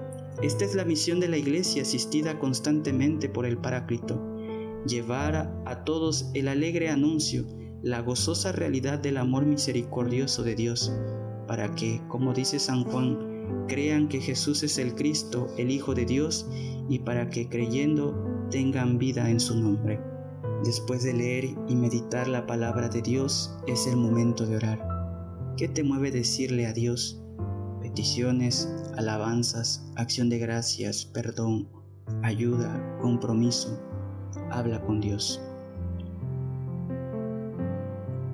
Esta 0.43 0.65
es 0.65 0.75
la 0.75 0.85
misión 0.85 1.21
de 1.21 1.29
la 1.29 1.37
Iglesia 1.37 1.83
asistida 1.83 2.39
constantemente 2.39 3.29
por 3.29 3.47
el 3.47 3.59
Paráclito, 3.59 4.21
llevar 4.87 5.63
a 5.65 5.85
todos 5.85 6.31
el 6.35 6.49
alegre 6.49 6.91
anuncio, 6.91 7.47
la 7.83 8.01
gozosa 8.01 8.53
realidad 8.53 8.99
del 8.99 9.17
amor 9.17 9.45
misericordioso 9.47 10.43
de 10.43 10.55
Dios 10.55 10.93
para 11.55 11.73
que, 11.77 12.03
como 12.09 12.35
dice 12.35 12.59
San 12.59 12.83
Juan, 12.83 13.65
crean 13.69 14.09
que 14.09 14.21
Jesús 14.21 14.65
es 14.65 14.77
el 14.77 14.97
Cristo, 14.97 15.47
el 15.57 15.71
Hijo 15.71 15.95
de 15.95 16.05
Dios, 16.05 16.49
y 16.89 16.99
para 16.99 17.31
que 17.31 17.49
creyendo 17.49 18.13
tengan 18.51 18.99
vida 18.99 19.31
en 19.31 19.39
su 19.39 19.55
nombre. 19.61 20.01
Después 20.65 21.05
de 21.05 21.13
leer 21.13 21.45
y 21.69 21.77
meditar 21.77 22.27
la 22.27 22.45
palabra 22.45 22.89
de 22.89 23.03
Dios, 23.03 23.57
es 23.69 23.87
el 23.87 23.97
momento 23.97 24.47
de 24.47 24.57
orar. 24.57 25.55
¿Qué 25.57 25.69
te 25.69 25.85
mueve 25.85 26.11
decirle 26.11 26.67
a 26.67 26.73
Dios? 26.73 27.23
Peticiones, 27.81 28.69
alabanzas, 28.97 29.89
acción 29.95 30.29
de 30.31 30.41
gracias, 30.41 31.05
perdón, 31.05 31.69
ayuda, 32.25 32.99
compromiso. 33.01 33.81
Habla 34.51 34.83
con 34.83 35.01
Dios. 35.01 35.41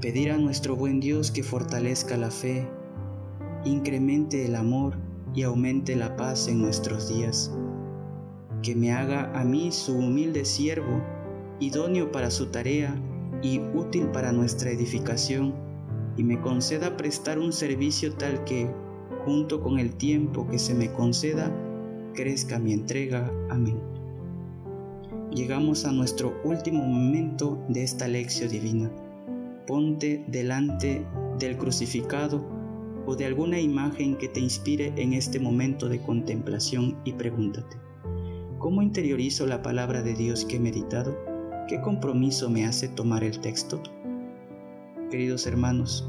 Pedir 0.00 0.30
a 0.32 0.38
nuestro 0.38 0.74
buen 0.74 1.00
Dios 1.00 1.30
que 1.30 1.42
fortalezca 1.42 2.16
la 2.16 2.30
fe 2.30 2.79
incremente 3.64 4.46
el 4.46 4.54
amor 4.56 4.94
y 5.34 5.42
aumente 5.42 5.96
la 5.96 6.16
paz 6.16 6.48
en 6.48 6.60
nuestros 6.60 7.08
días. 7.08 7.54
Que 8.62 8.74
me 8.74 8.92
haga 8.92 9.30
a 9.38 9.44
mí 9.44 9.72
su 9.72 9.96
humilde 9.96 10.44
siervo, 10.44 11.00
idóneo 11.60 12.10
para 12.12 12.30
su 12.30 12.46
tarea 12.46 12.94
y 13.42 13.60
útil 13.74 14.06
para 14.08 14.32
nuestra 14.32 14.70
edificación, 14.70 15.54
y 16.16 16.24
me 16.24 16.40
conceda 16.40 16.96
prestar 16.96 17.38
un 17.38 17.52
servicio 17.52 18.12
tal 18.14 18.44
que, 18.44 18.70
junto 19.24 19.62
con 19.62 19.78
el 19.78 19.94
tiempo 19.94 20.46
que 20.48 20.58
se 20.58 20.74
me 20.74 20.92
conceda, 20.92 21.50
crezca 22.14 22.58
mi 22.58 22.72
entrega. 22.72 23.30
Amén. 23.48 23.80
Llegamos 25.30 25.84
a 25.84 25.92
nuestro 25.92 26.34
último 26.44 26.84
momento 26.84 27.62
de 27.68 27.84
esta 27.84 28.08
lección 28.08 28.50
divina. 28.50 28.90
Ponte 29.66 30.24
delante 30.26 31.06
del 31.38 31.56
crucificado 31.56 32.59
o 33.06 33.16
de 33.16 33.26
alguna 33.26 33.60
imagen 33.60 34.16
que 34.16 34.28
te 34.28 34.40
inspire 34.40 34.92
en 34.96 35.12
este 35.12 35.40
momento 35.40 35.88
de 35.88 36.00
contemplación 36.02 36.98
y 37.04 37.12
pregúntate, 37.12 37.76
¿cómo 38.58 38.82
interiorizo 38.82 39.46
la 39.46 39.62
palabra 39.62 40.02
de 40.02 40.14
Dios 40.14 40.44
que 40.44 40.56
he 40.56 40.60
meditado? 40.60 41.16
¿Qué 41.68 41.80
compromiso 41.80 42.50
me 42.50 42.66
hace 42.66 42.88
tomar 42.88 43.24
el 43.24 43.40
texto? 43.40 43.82
Queridos 45.10 45.46
hermanos, 45.46 46.08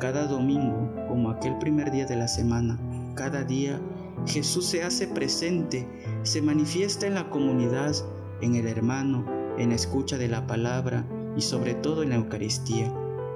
cada 0.00 0.26
domingo, 0.26 0.90
como 1.08 1.30
aquel 1.30 1.58
primer 1.58 1.90
día 1.90 2.06
de 2.06 2.16
la 2.16 2.28
semana, 2.28 2.78
cada 3.14 3.44
día 3.44 3.80
Jesús 4.26 4.66
se 4.66 4.82
hace 4.82 5.06
presente, 5.06 5.88
se 6.22 6.42
manifiesta 6.42 7.06
en 7.06 7.14
la 7.14 7.30
comunidad, 7.30 7.94
en 8.40 8.54
el 8.54 8.66
hermano, 8.66 9.24
en 9.58 9.70
la 9.70 9.74
escucha 9.74 10.18
de 10.18 10.28
la 10.28 10.46
palabra 10.46 11.06
y 11.36 11.40
sobre 11.42 11.74
todo 11.74 12.02
en 12.02 12.10
la 12.10 12.16
Eucaristía 12.16 12.92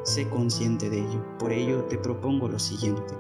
sé 0.06 0.28
consciente 0.28 0.88
de 0.88 1.00
ello. 1.00 1.24
Por 1.38 1.52
ello 1.52 1.84
te 1.84 1.98
propongo 1.98 2.48
lo 2.48 2.58
siguiente. 2.58 3.12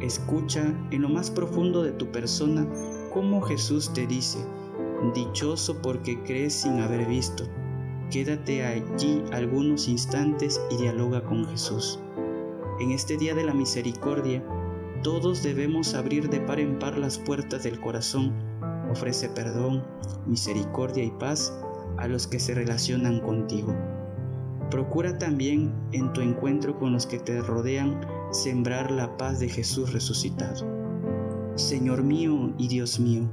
Escucha 0.00 0.64
en 0.90 1.02
lo 1.02 1.08
más 1.08 1.30
profundo 1.30 1.82
de 1.82 1.92
tu 1.92 2.10
persona 2.10 2.66
cómo 3.14 3.40
Jesús 3.40 3.92
te 3.92 4.06
dice, 4.06 4.38
dichoso 5.14 5.80
porque 5.80 6.20
crees 6.24 6.54
sin 6.54 6.80
haber 6.80 7.06
visto. 7.06 7.44
Quédate 8.10 8.64
allí 8.64 9.22
algunos 9.32 9.88
instantes 9.88 10.60
y 10.70 10.76
dialoga 10.76 11.22
con 11.22 11.46
Jesús. 11.46 12.00
En 12.80 12.90
este 12.90 13.16
día 13.16 13.34
de 13.34 13.44
la 13.44 13.54
misericordia, 13.54 14.44
todos 15.04 15.42
debemos 15.42 15.94
abrir 15.94 16.28
de 16.28 16.40
par 16.40 16.58
en 16.58 16.78
par 16.80 16.98
las 16.98 17.18
puertas 17.18 17.62
del 17.62 17.80
corazón. 17.80 18.32
Ofrece 18.90 19.28
perdón, 19.28 19.84
misericordia 20.26 21.04
y 21.04 21.10
paz 21.12 21.56
a 21.96 22.08
los 22.08 22.26
que 22.26 22.40
se 22.40 22.54
relacionan 22.54 23.20
contigo. 23.20 23.72
Procura 24.72 25.18
también 25.18 25.70
en 25.92 26.14
tu 26.14 26.22
encuentro 26.22 26.78
con 26.78 26.94
los 26.94 27.06
que 27.06 27.18
te 27.18 27.42
rodean 27.42 28.00
sembrar 28.30 28.90
la 28.90 29.18
paz 29.18 29.38
de 29.38 29.50
Jesús 29.50 29.92
resucitado. 29.92 30.66
Señor 31.56 32.02
mío 32.02 32.54
y 32.56 32.68
Dios 32.68 32.98
mío, 32.98 33.30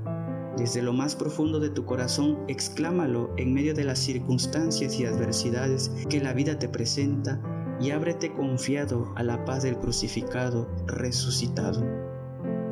desde 0.57 0.81
lo 0.81 0.91
más 0.91 1.15
profundo 1.15 1.61
de 1.61 1.69
tu 1.69 1.85
corazón, 1.85 2.39
exclámalo 2.49 3.33
en 3.37 3.53
medio 3.53 3.73
de 3.73 3.85
las 3.85 3.99
circunstancias 3.99 4.99
y 4.99 5.05
adversidades 5.05 5.93
que 6.09 6.19
la 6.19 6.33
vida 6.33 6.59
te 6.59 6.67
presenta 6.67 7.41
y 7.79 7.91
ábrete 7.91 8.33
confiado 8.33 9.13
a 9.15 9.23
la 9.23 9.45
paz 9.45 9.63
del 9.63 9.77
crucificado 9.77 10.69
resucitado. 10.87 11.85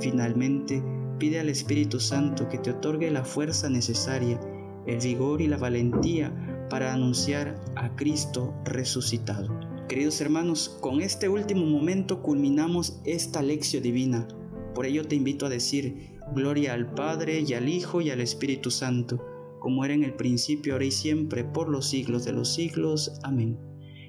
Finalmente, 0.02 0.84
pide 1.20 1.40
al 1.40 1.48
Espíritu 1.48 2.02
Santo 2.02 2.50
que 2.50 2.58
te 2.58 2.72
otorgue 2.72 3.10
la 3.12 3.24
fuerza 3.24 3.70
necesaria, 3.70 4.38
el 4.86 5.00
vigor 5.00 5.40
y 5.40 5.48
la 5.48 5.56
valentía 5.56 6.57
para 6.70 6.94
anunciar 6.94 7.60
a 7.76 7.96
Cristo 7.96 8.54
resucitado. 8.66 9.60
Queridos 9.88 10.20
hermanos, 10.20 10.78
con 10.82 11.02
este 11.02 11.30
último 11.30 11.66
momento 11.66 12.22
culminamos 12.22 13.00
esta 13.06 13.42
lección 13.42 13.84
divina. 13.84 14.28
Por 14.76 14.86
ello 14.86 15.08
te 15.08 15.16
invito 15.16 15.46
a 15.46 15.50
decir, 15.50 16.18
Gloria 16.36 16.74
al 16.74 16.94
Padre 16.94 17.40
y 17.48 17.54
al 17.54 17.70
Hijo 17.70 18.02
y 18.02 18.10
al 18.10 18.20
Espíritu 18.20 18.70
Santo, 18.70 19.26
como 19.60 19.86
era 19.86 19.94
en 19.94 20.04
el 20.04 20.14
principio, 20.14 20.74
ahora 20.74 20.86
y 20.86 20.92
siempre, 20.92 21.44
por 21.46 21.70
los 21.70 21.88
siglos 21.88 22.26
de 22.26 22.34
los 22.34 22.54
siglos. 22.54 23.20
Amén. 23.24 23.58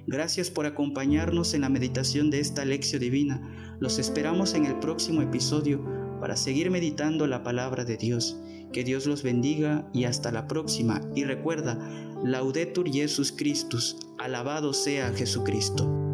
Gracias 0.06 0.50
por 0.50 0.66
acompañarnos 0.66 1.54
en 1.54 1.60
la 1.60 1.68
meditación 1.68 2.30
de 2.30 2.40
esta 2.40 2.64
lección 2.64 3.00
divina. 3.00 3.76
Los 3.78 3.98
esperamos 3.98 4.54
en 4.54 4.64
el 4.64 4.78
próximo 4.78 5.22
episodio 5.22 5.84
para 6.20 6.36
seguir 6.36 6.70
meditando 6.70 7.26
la 7.26 7.42
palabra 7.42 7.84
de 7.84 7.96
Dios. 7.96 8.40
Que 8.72 8.84
Dios 8.84 9.06
los 9.06 9.22
bendiga 9.22 9.88
y 9.94 10.04
hasta 10.04 10.32
la 10.32 10.46
próxima. 10.46 11.00
Y 11.14 11.24
recuerda, 11.24 11.78
Laudetur 12.24 12.88
Jesus 12.88 13.32
Christus, 13.32 13.96
alabado 14.18 14.72
sea 14.72 15.12
Jesucristo. 15.12 16.07